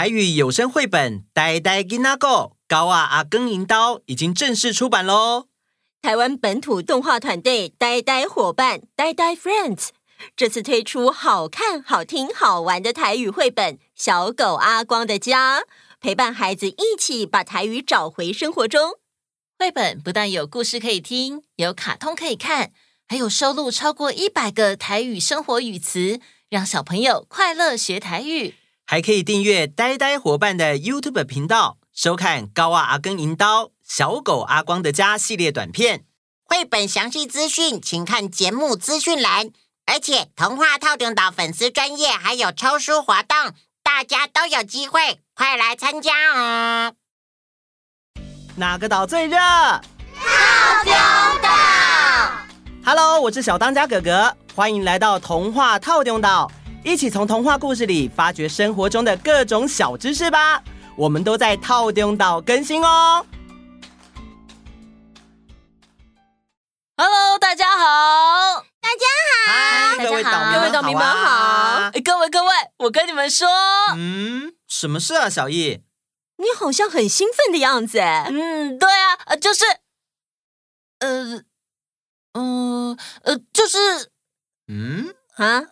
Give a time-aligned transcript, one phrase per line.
[0.00, 5.48] 台语有声绘本《呆呆囡仔狗高啊阿更银刀》已经正式出版喽！
[6.00, 9.88] 台湾本土动画团队呆呆伙伴呆呆 Friends
[10.34, 15.60] 这次推出好看、好听、好玩的台语绘本《小狗阿光的家》，
[16.00, 18.92] 陪伴孩子一起把台语找回生活中。
[19.58, 22.72] 绘本不但有故事可以听，有卡通可以看，
[23.06, 28.54] 还有收录超过一百个台语生活语词，让小朋友快乐学台语。
[28.90, 36.06] 还可以订阅呆呆伙伴的 YouTube 频道，收看《高啊阿根银刀》《小狗阿光的家》系列短片。
[36.42, 39.50] 绘本详细资讯，请看节目资讯栏。
[39.86, 43.54] 而且，童话套中岛粉丝专业还有抽书活动，
[43.84, 46.94] 大家都有机会，快来参加哦！
[48.56, 49.38] 哪个岛最热？
[49.38, 50.92] 透中
[51.40, 51.48] 岛。
[52.84, 56.50] Hello，我是小当家哥哥，欢迎来到童话透中岛。
[56.82, 60.62] 一起从童话故事里发掘生活中的各种小知识吧！
[60.96, 63.24] 我们都在套丁岛更新哦。
[66.96, 68.64] Hello，大家好！
[68.80, 69.06] 大家
[69.46, 70.04] 好！
[70.04, 71.90] 各位岛民，各位岛民们好！
[72.02, 73.46] 各位各位，我跟你们说，
[73.94, 75.82] 嗯，什么事啊，小易？
[76.38, 77.98] 你好像很兴奋的样子。
[77.98, 79.64] 嗯，对啊，就是，
[81.00, 81.42] 呃，
[82.32, 84.10] 嗯，呃，就是，
[84.66, 85.64] 嗯啊。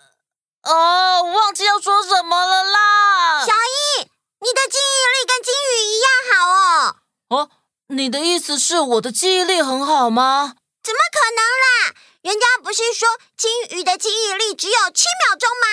[0.69, 3.43] 哦，忘记要说什么了啦！
[3.47, 6.97] 小易，你的记忆力跟金鱼一样好哦。
[7.31, 7.51] 哦，
[7.89, 10.57] 你的意思是我的记忆力很好吗？
[10.83, 11.95] 怎么可能啦？
[12.21, 15.67] 人家不是说金鱼的记忆力只有七秒钟吗？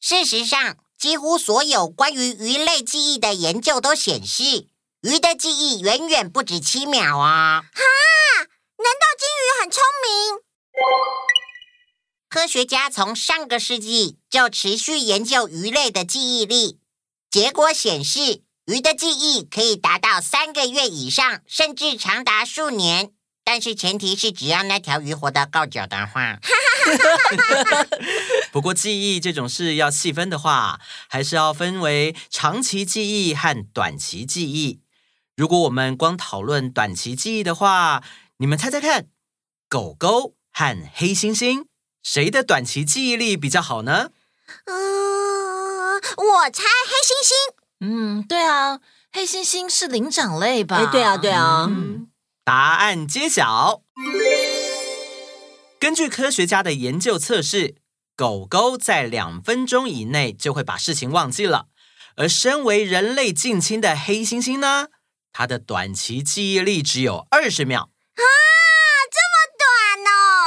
[0.00, 4.66] 事实上，几乎所有关于鱼类记忆的研究都显示，
[5.02, 7.62] 鱼的记忆远远不止七秒啊！
[7.72, 7.82] 哈，
[8.78, 10.40] 难道金鱼很聪明？
[12.30, 16.78] 科学家从上个世纪就持续研究鱼类的记忆力，
[17.28, 23.10] 结果显示，鱼的记忆可以达到三个月以上，甚至长达数年。
[23.42, 26.38] 但是前提是，只要那条鱼活得够久的话。
[28.52, 30.78] 不过记忆这种事要细分的话，
[31.08, 34.78] 还是要分为长期记忆和短期记忆。
[35.34, 38.04] 如果我们光讨论短期记忆的话，
[38.36, 39.08] 你们猜猜看，
[39.68, 41.64] 狗狗和黑猩猩。
[42.02, 44.10] 谁的短期记忆力比较好呢？
[44.64, 47.54] 嗯，我猜黑猩猩。
[47.80, 48.80] 嗯，对啊，
[49.12, 50.76] 黑猩猩是灵长类吧？
[50.76, 51.66] 哎，对啊，对啊。
[51.68, 52.08] 嗯，
[52.44, 53.82] 答案揭晓。
[55.78, 57.76] 根据科学家的研究测试，
[58.16, 61.68] 狗狗在两分钟以内就会把事情忘记了，
[62.16, 64.88] 而身为人类近亲的黑猩猩呢，
[65.32, 67.90] 它的短期记忆力只有二十秒。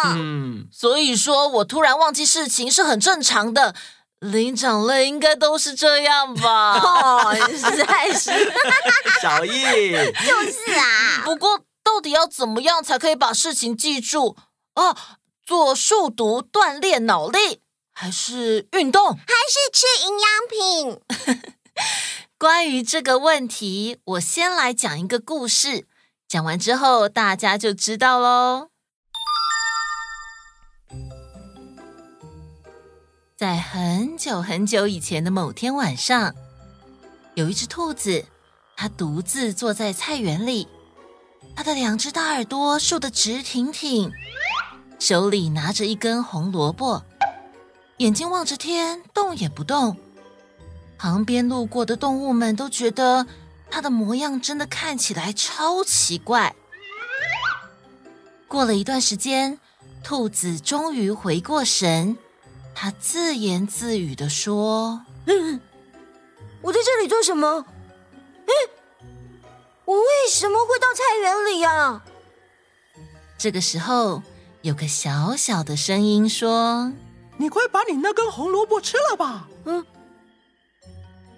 [0.05, 3.73] 嗯，所以说我突然忘记事情是很正常的，
[4.19, 6.77] 灵长类应该都是这样吧？
[6.79, 8.31] 哦， 实在是，
[9.21, 9.51] 小易
[9.91, 11.21] 就是啊。
[11.23, 14.35] 不过到底要怎么样才可以把事情记住？
[14.75, 14.95] 哦，
[15.45, 17.61] 做数独锻炼脑力，
[17.93, 21.43] 还是运动，还是吃营养品？
[22.37, 25.87] 关于这个问题，我先来讲一个故事，
[26.27, 28.72] 讲完之后大家就知道喽。
[33.43, 36.33] 在很久很久以前的某天晚上，
[37.35, 38.23] 有一只兔子，
[38.77, 40.65] 它独自坐在菜园里，
[41.53, 44.09] 它的两只大耳朵竖得直挺挺，
[44.97, 47.03] 手里拿着一根红萝卜，
[47.97, 49.97] 眼睛望着天，动也不动。
[50.97, 53.27] 旁边路过的动物们都觉得
[53.69, 56.55] 它的模样真的看起来超奇怪。
[58.47, 59.59] 过了一段时间，
[60.01, 62.17] 兔子终于回过神。
[62.75, 65.61] 他自言自语的说：“嗯，
[66.61, 67.65] 我在这里做什么？
[68.45, 68.51] 嗯，
[69.85, 72.03] 我为什么会到菜园里呀？”
[73.37, 74.21] 这个时候，
[74.61, 76.91] 有个小小的声音说
[77.37, 79.85] ：“你快把你那根红萝卜吃了吧。”嗯，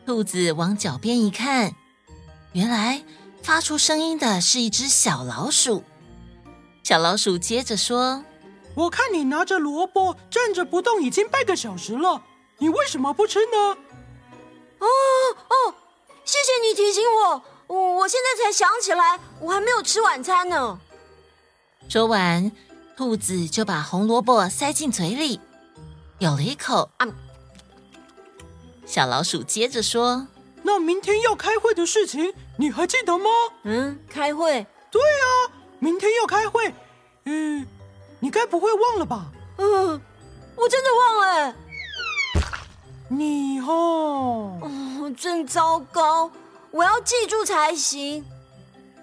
[0.05, 1.73] 兔子往脚边一看，
[2.53, 3.03] 原来
[3.43, 5.83] 发出声音的是一只小老鼠。
[6.83, 8.23] 小老鼠接着说。
[8.75, 12.21] 我看你拿着萝卜站着不动已经半个小时了，
[12.57, 13.77] 你为什么不吃呢？
[14.79, 14.87] 哦
[15.49, 15.73] 哦，
[16.25, 20.79] 谢谢你提醒我，我我现在才想起来，我还没有吃晚餐呢。
[21.87, 22.51] 说完，
[22.97, 25.39] 兔子就把红萝卜塞进嘴里，
[26.19, 26.89] 咬了一口。
[26.97, 27.07] 啊，
[28.85, 30.27] 小老鼠接着说
[30.63, 33.29] ：“那明天要开会的事情，你还记得吗？”
[33.63, 34.67] 嗯，开会？
[34.91, 36.73] 对啊，明天要开会。
[37.23, 37.65] 嗯。
[38.19, 39.31] 你该不会忘了吧？
[39.57, 40.01] 嗯，
[40.55, 41.55] 我真的忘了。
[43.07, 46.31] 你哦，哦，真糟糕！
[46.71, 48.25] 我要记住才行。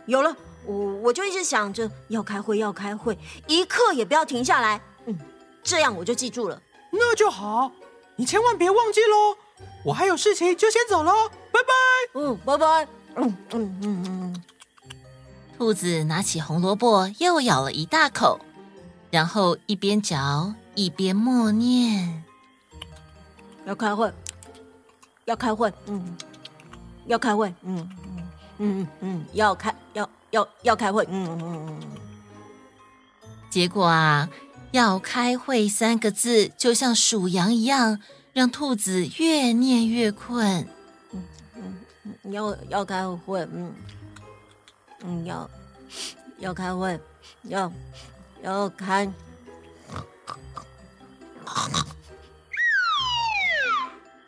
[0.06, 0.36] 有了，
[0.66, 3.16] 我我就一直想着要开会，要开会，
[3.46, 4.80] 一刻也不要停下来。
[5.06, 5.16] 嗯，
[5.62, 6.60] 这样我就记住了。
[6.90, 7.70] 那就好，
[8.16, 9.36] 你千万别忘记喽。
[9.84, 11.12] 我还有事情，就先走了，
[11.52, 12.20] 拜拜。
[12.20, 12.88] 嗯，拜拜。
[13.14, 14.42] 嗯嗯嗯嗯。
[15.56, 18.40] 兔子拿起红萝卜，又咬了一大口，
[19.12, 22.24] 然后一边嚼一边默念
[23.66, 24.10] ：“要开会，
[25.26, 26.16] 要开会，嗯，
[27.06, 31.80] 要开会，嗯嗯嗯嗯，要开要要要开会，嗯嗯嗯。”
[33.50, 34.30] 结果啊
[34.72, 38.00] ，“要开会”三个字就像数羊一样，
[38.32, 40.66] 让兔子越念越困。
[41.12, 41.22] 嗯
[42.22, 43.74] 嗯，要要开会，嗯。
[45.04, 45.50] 嗯，要
[46.38, 46.98] 要开会，
[47.42, 47.70] 要
[48.42, 49.14] 要看。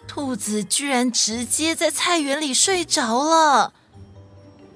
[0.07, 3.73] 兔子居然直接在菜园里睡着了。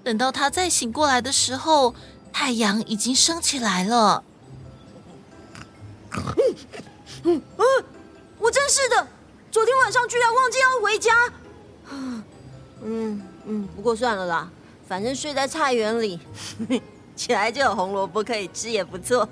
[0.02, 1.94] 等到它再醒过来的时候，
[2.32, 4.24] 太阳已经升起来了。
[8.38, 9.06] 我真是的，
[9.52, 11.32] 昨天晚上居然忘记要回家。
[12.82, 14.50] 嗯嗯，不过算了啦。
[14.88, 16.18] 反正睡在菜园里，
[17.18, 19.28] 起来就有红萝卜可以吃，也不错。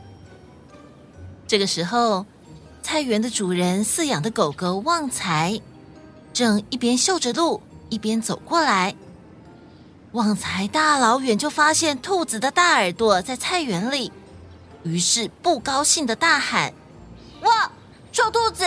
[1.46, 2.24] 这个时候，
[2.82, 5.60] 菜园的主人饲养的狗狗旺财
[6.32, 7.60] 正一边嗅着路，
[7.90, 8.96] 一边走过来。
[10.12, 14.10] 旺财大老远就发现兔子的大耳朵在菜园里，
[14.82, 16.72] 于是不高兴的大喊
[17.44, 17.70] ：“哇，
[18.10, 18.64] 臭兔子，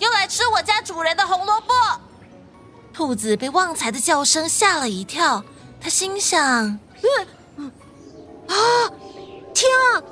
[0.00, 1.72] 又来吃我家主人的红萝卜！”
[2.92, 5.44] 兔子被旺财的叫声吓了一跳，
[5.80, 7.26] 他心想：“嗯，
[8.52, 8.90] 啊，
[9.54, 10.02] 天啊！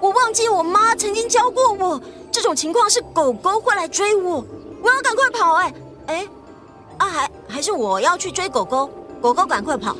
[0.00, 2.00] 我忘记我妈曾经教过我，
[2.30, 4.44] 这种情况是狗狗会来追我，
[4.82, 5.54] 我要赶快跑！
[5.54, 5.74] 哎
[6.06, 6.28] 哎，
[6.98, 8.90] 啊，还还是我要去追狗狗，
[9.20, 9.96] 狗狗赶快跑！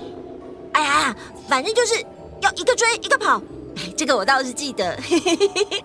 [0.73, 1.17] 哎呀，
[1.49, 2.05] 反正就是
[2.43, 3.41] 要一个追一个跑，
[3.77, 4.97] 哎，这个我倒是记得。
[5.03, 5.85] 嘿嘿嘿嘿。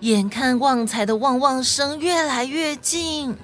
[0.00, 3.36] 眼看旺财的旺旺声越来越近。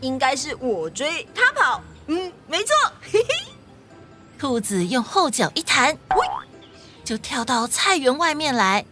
[0.00, 3.28] 应该是我追他跑，嗯，没错，嘿嘿。
[4.38, 6.26] 兔子用后脚一弹，喂，
[7.10, 8.84] 就跳到菜园外面来，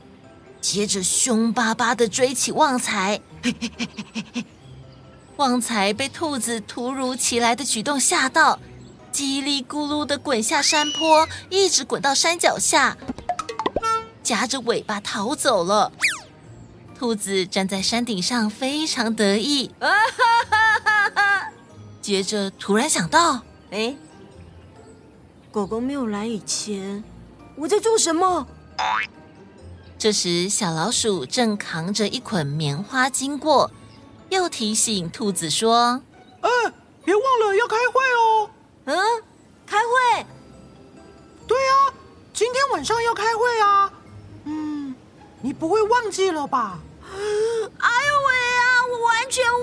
[0.60, 3.20] 接着凶巴巴的追起旺财。
[5.38, 8.58] 旺财被兔子突如其来的举动吓到，
[9.12, 12.96] 叽里咕噜的滚下山坡，一直滚到山脚下，
[14.24, 15.92] 夹着尾巴逃走了。
[16.98, 19.70] 兔子站在山顶上，非常得意。
[22.02, 23.94] 接着突然想到，哎，
[25.52, 27.04] 狗狗没有来以前，
[27.58, 28.46] 我在做什么？
[29.98, 33.70] 这时，小老鼠正扛着一捆棉花经过，
[34.28, 36.00] 又提醒兔子说
[36.40, 36.50] ：“哎，
[37.04, 38.50] 别忘了要开会哦。
[38.86, 38.96] ”“嗯，
[39.66, 40.24] 开会？
[41.48, 41.92] 对啊，
[42.32, 43.92] 今天晚上要开会啊。
[44.44, 44.94] 嗯，
[45.42, 46.78] 你不会忘记了吧
[47.10, 49.60] ？”“哎呦喂啊，我完全忘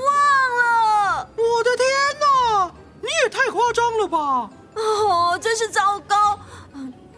[0.58, 1.88] 了！”“我的天
[2.20, 2.72] 哪！”
[3.02, 4.50] 你也太夸张了吧！
[4.74, 6.35] 哦，真是糟糕！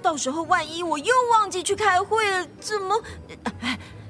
[0.07, 2.95] 到时候万一我又忘记去开会了，怎么？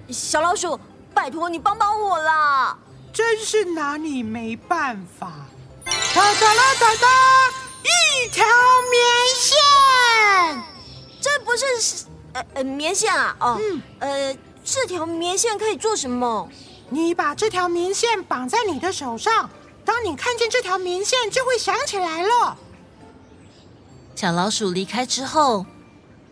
[0.10, 0.80] 小老鼠，
[1.12, 2.78] 拜托你帮帮我啦！
[3.12, 5.32] 真是拿你没办法。
[6.14, 7.08] 哒哒啦哒哒，
[7.82, 8.46] 一条
[8.92, 9.02] 棉
[9.34, 10.64] 线，
[11.20, 13.36] 这不是呃呃棉线啊？
[13.40, 16.48] 哦，嗯，呃，这条棉线可以做什么？
[16.90, 19.50] 你把这条棉线绑在你的手上。
[19.84, 22.56] 当你看见这条棉线，就会想起来了。
[24.16, 25.66] 小老鼠离开之后，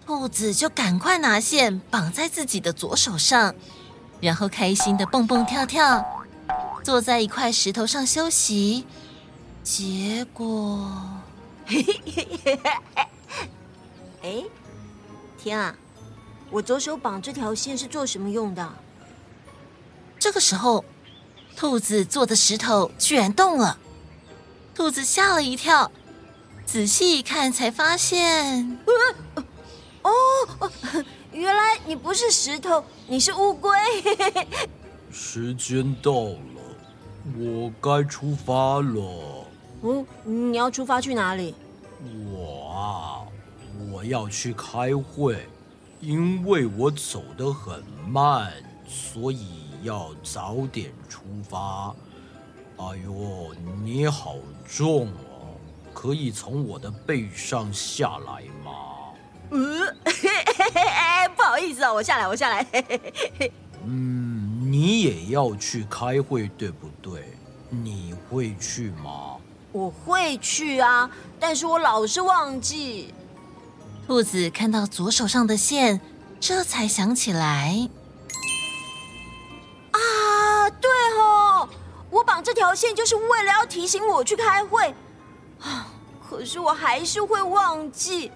[0.05, 3.55] 兔子就赶快拿线绑在自己的左手上，
[4.21, 6.05] 然后开心的蹦蹦跳跳，
[6.83, 8.85] 坐在一块石头上休息。
[9.63, 10.87] 结果，
[11.65, 12.59] 嘿嘿嘿嘿
[12.95, 13.07] 嘿
[14.21, 14.43] 哎，
[15.39, 15.75] 天啊！
[16.51, 18.73] 我左手绑这条线是做什么用的？
[20.19, 20.85] 这个时候。
[21.57, 23.77] 兔子做的石头居然动了，
[24.75, 25.89] 兔子吓了一跳，
[26.65, 28.77] 仔细一看才发现，
[30.05, 30.71] 哦，
[31.31, 33.71] 原来你不是石头，你是乌龟。
[35.11, 36.61] 时间到了，
[37.39, 39.45] 我该出发了。
[39.81, 41.55] 嗯，你要出发去哪里？
[42.31, 43.25] 我啊，
[43.91, 45.47] 我要去开会，
[45.99, 48.53] 因为我走得很慢，
[48.87, 49.65] 所以。
[49.83, 51.95] 要早点出发。
[52.77, 54.35] 哎呦，你好
[54.67, 55.53] 重哦！
[55.93, 58.94] 可以从我的背上下来吗？
[59.51, 59.95] 嗯，
[61.35, 62.65] 不好意思啊，我下来，我下来。
[63.85, 67.37] 嗯，你也要去开会，对不对？
[67.69, 69.37] 你会去吗？
[69.71, 71.09] 我会去啊，
[71.39, 73.13] 但是我老是忘记。
[74.07, 75.99] 兔子看到左手上的线，
[76.39, 77.89] 这才想起来。
[79.91, 81.67] 啊，对哦，
[82.09, 84.93] 我绑这条线就是为了要提醒我去开会。
[85.59, 85.87] 啊，
[86.29, 88.31] 可是我还是会忘记。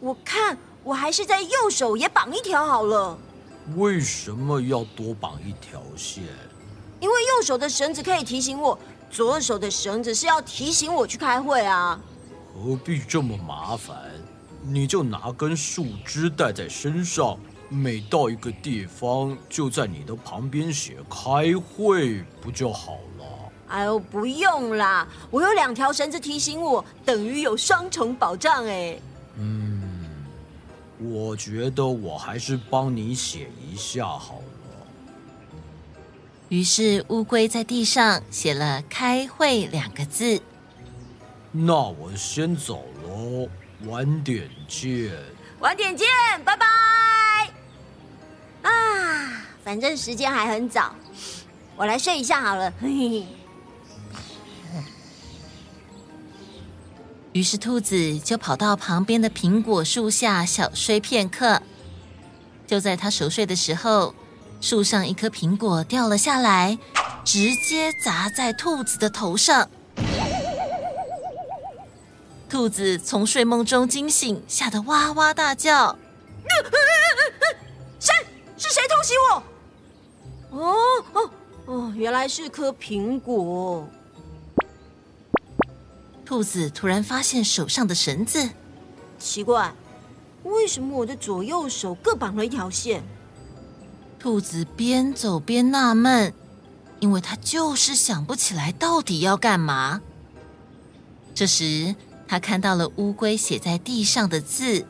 [0.00, 3.18] 我看我还是在右手也绑一条好了。
[3.76, 6.22] 为什么要多绑一条线？
[7.00, 8.78] 因为右手的绳子可以提醒我，
[9.10, 12.00] 左手的绳子是要提醒我去开会啊。
[12.54, 13.96] 何必这么麻烦？
[14.62, 17.36] 你就拿根树枝带在身上，
[17.68, 23.24] 每到一个地方就在你的旁边写“开会”，不就好了？
[23.68, 28.98] 哎呦，不用啦，我有两条绳子提醒我，等于有双重保障哎。
[30.98, 31.12] 嗯。
[31.12, 34.42] 我觉得我还是帮你写一下好了。
[36.48, 40.40] 于是乌龟在地上写了“开会”两个字。
[41.52, 43.48] 那我先走喽，
[43.86, 45.12] 晚点见。
[45.60, 46.06] 晚点见，
[46.44, 46.66] 拜拜。
[48.62, 50.94] 啊，反正时间还很早，
[51.76, 52.72] 我来睡一下好了。
[52.80, 53.26] 嘿嘿。
[57.32, 61.62] 于是兔子就跑到旁边的苹果树下小睡片刻。
[62.66, 64.14] 就在它熟睡的时候，
[64.60, 66.78] 树上一颗苹果掉了下来，
[67.24, 69.68] 直接砸在兔子的头上。
[72.48, 75.98] 兔子从睡梦中惊醒，吓得哇哇大叫
[78.00, 78.12] ：“谁？
[78.56, 79.42] 是谁偷袭我？”
[80.58, 80.74] 哦
[81.12, 81.30] 哦
[81.66, 83.86] 哦，原来是颗苹果。
[86.28, 88.50] 兔子突然发现手上的绳子，
[89.18, 89.74] 奇怪，
[90.42, 93.02] 为什么我的左右手各绑了一条线？
[94.18, 96.34] 兔子边走边纳闷，
[97.00, 100.02] 因为他就是想不起来到底要干嘛。
[101.34, 101.96] 这时，
[102.28, 104.84] 他看到了乌龟写在地上的字：“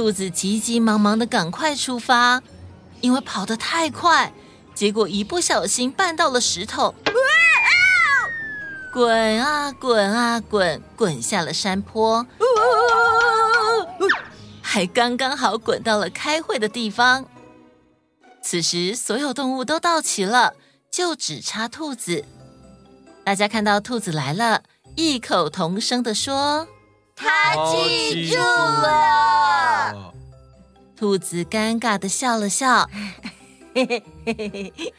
[0.00, 2.42] 兔子急急忙忙的赶快出发，
[3.02, 4.32] 因为跑得太快，
[4.74, 6.94] 结果一不小心绊到了石头，
[8.94, 12.26] 滚啊滚啊滚，滚下了山坡，
[14.62, 17.26] 还刚刚好滚到了开会的地方。
[18.42, 20.54] 此时，所有动物都到齐了，
[20.90, 22.24] 就只差兔子。
[23.22, 24.62] 大家看到兔子来了，
[24.96, 26.66] 异口同声的说
[27.14, 29.58] ：“他记住了。”
[31.00, 32.86] 兔子尴尬的笑了笑。
[33.74, 34.94] 嘿嘿嘿嘿嘿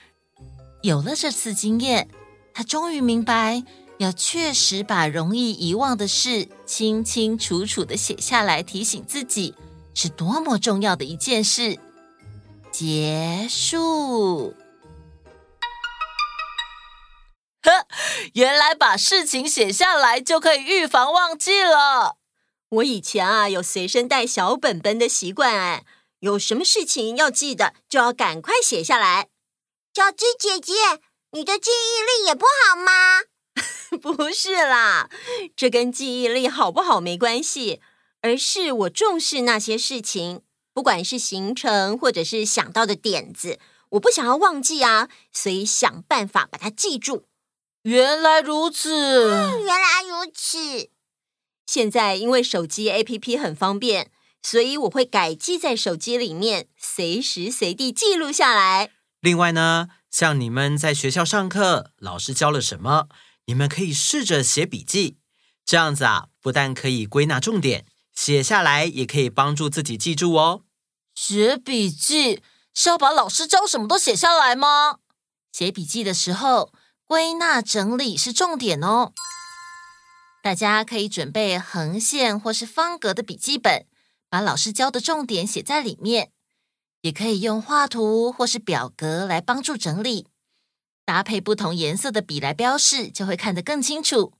[0.81, 2.09] 有了这次经验，
[2.55, 3.63] 他终于明白，
[3.99, 9.53] 要确实把容易遗忘的事清清楚楚的写下来，提醒自己，
[9.93, 11.77] 是多么重要的一件事。
[12.71, 14.55] 结束。
[17.61, 17.85] 呵，
[18.33, 22.17] 原来把事情写下来就可以预防忘记了。
[22.71, 25.85] 我以前啊有随身带小本本的习惯，哎，
[26.19, 29.27] 有什么事情要记得就要赶快写下来。
[29.93, 30.73] 小鸡姐姐，
[31.31, 33.23] 你的记忆力也不好吗？
[34.01, 35.09] 不是啦，
[35.53, 37.81] 这跟记忆力好不好没关系，
[38.21, 40.41] 而是我重视那些事情，
[40.73, 43.59] 不管是行程或者是想到的点子，
[43.89, 47.25] 我不想要忘记啊，所以想办法把它记住。
[47.81, 50.89] 原来如此，嗯，原来如此。
[51.73, 54.11] 现在因为手机 APP 很方便，
[54.43, 58.91] 所以我会改记在手机里面，随时随地记录下来。
[59.21, 63.07] 另外呢，像你们在学校上课，老师教了什么，
[63.45, 65.15] 你们可以试着写笔记。
[65.63, 70.63] 这样子啊，不但可以归纳重点，写下来也可以帮助自己记住哦。
[71.15, 72.41] 写笔记
[72.73, 74.97] 是要把老师教什么都写下来吗？
[75.53, 76.73] 写笔记的时候。
[77.05, 79.11] 归纳整理是重点哦，
[80.41, 83.85] 大家可以准备横线或是方格的笔记本，
[84.29, 86.31] 把老师教的重点写在里面。
[87.01, 90.27] 也可以用画图或是表格来帮助整理，
[91.03, 94.33] 搭配不同颜色的笔来标示，就会看得更清楚。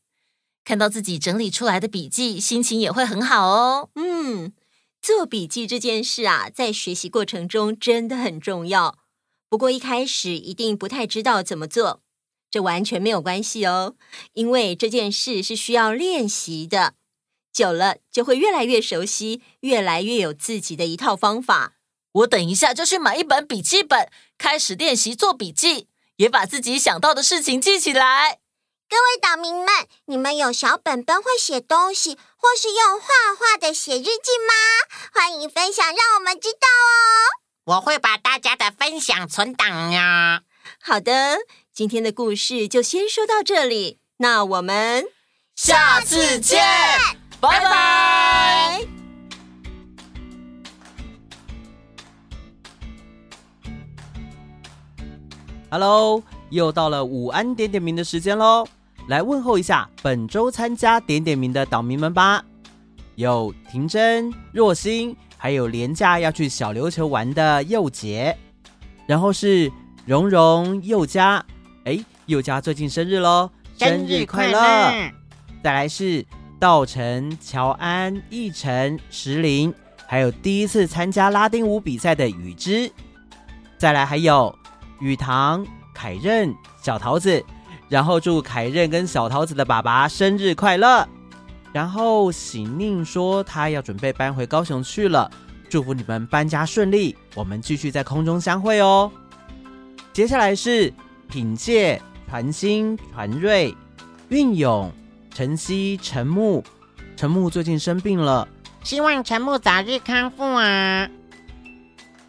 [0.64, 3.90] 看到自己整理出来的笔记，心情也会很好哦。
[3.96, 4.54] 嗯，
[5.02, 9.00] 做笔记这件事啊，在学习过程中真的很重要。
[9.50, 12.04] 不过一开始一定不太知道怎么做。
[12.52, 13.96] 这完全没有关系哦，
[14.34, 16.96] 因为这件事是需要练习的，
[17.54, 21.76] 久了就会越来越熟悉，越来越有自己的一套方法。
[22.12, 28.40] 我等一下就去买一本笔记本，开始练习做笔记，也把自己想到的事情记起来。
[28.90, 29.68] 各位岛民们，
[30.08, 34.10] 你们有小本本会写东西，或是用画画的写日记
[34.46, 34.54] 吗？
[35.14, 37.74] 欢迎分享，让我们知道哦。
[37.76, 40.42] 我会把大家的分享存档呀。
[40.82, 41.38] 好的，
[41.74, 45.06] 今天的故事就先说到这里，那我们
[45.56, 46.60] 下次见，
[47.40, 48.82] 拜拜。
[55.70, 58.68] Hello，又到了午安点点名的时间喽。
[59.08, 62.44] 来问候一下本周参加点点名的岛民们吧，
[63.16, 68.38] 有婷真、若心，还有连假要去小琉球玩的佑杰，
[69.08, 69.72] 然后是
[70.06, 71.44] 蓉蓉、佑佳，
[71.84, 75.12] 哎，佑佳最近生日喽，生日快乐！
[75.64, 76.24] 再来是
[76.60, 79.74] 道成、乔安、奕晨、石林，
[80.08, 82.92] 还有第一次参加拉丁舞比赛的雨之，
[83.80, 84.56] 再来还有
[85.00, 87.44] 雨堂、凯任、小桃子。
[87.90, 91.06] 然后祝凯任跟小桃子的爸爸生日快乐。
[91.74, 95.30] 然后喜宁说他要准备搬回高雄去了，
[95.68, 97.18] 祝福你们搬家顺利。
[97.34, 99.12] 我们继续在空中相会哦。
[100.14, 100.94] 接下来是
[101.32, 103.74] 品介、传心、传瑞、
[104.28, 104.92] 运勇、
[105.34, 106.62] 晨曦、陈木。
[107.16, 108.46] 陈木最近生病了，
[108.84, 111.10] 希望陈木早日康复啊。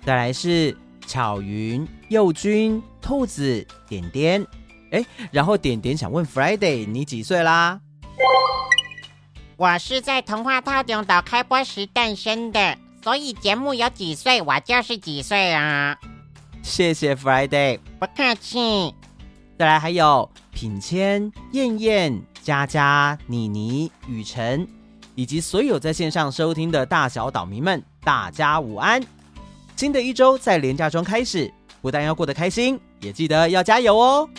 [0.07, 4.47] 再来是巧云、佑君、兔子、点点。
[4.93, 7.81] 哎，然后点点想问 Friday，你几岁啦？
[9.57, 15.99] 我是在童话套中岛开播时诞生的，所以节目有几岁，我就是几岁啊。
[16.63, 18.95] 谢谢 Friday，不客气。
[19.59, 24.67] 再来还有品谦、燕燕、佳佳、妮妮、雨辰，
[25.15, 29.03] 以及所有在线上收听的大小岛民们，大家午安。
[29.77, 34.31] 新的一周在廉价中开始，不但要过得开心，也记得要加油哦。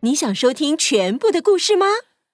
[0.00, 1.86] 你想收听全部的故事吗？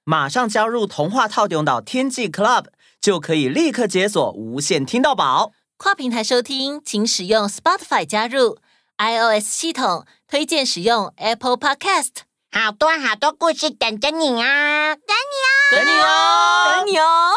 [0.05, 2.67] 马上加入童话套用到天际 Club，
[3.01, 5.53] 就可以立刻解锁无限听到宝。
[5.79, 8.59] 跨平台收听，请使用 Spotify 加入
[8.99, 12.11] iOS 系统，推荐使用 Apple Podcast。
[12.53, 14.95] 好多好多故事等着你啊！
[14.95, 16.07] 等你哦，等你哦，
[16.71, 17.31] 等你哦。